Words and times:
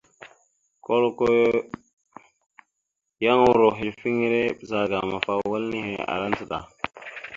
Koləko 0.85 1.25
yan 3.23 3.39
uro 3.51 3.67
ehelefiŋere 3.73 4.41
ɓəzagaam 4.57 5.09
afa 5.17 5.33
wal 5.49 5.63
nehe 5.71 5.93
ara 6.13 6.25
ndzəɗa. 6.31 6.59